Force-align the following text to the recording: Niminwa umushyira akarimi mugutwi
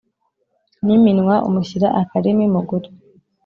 Niminwa 0.85 1.35
umushyira 1.47 1.87
akarimi 2.01 2.45
mugutwi 2.53 2.91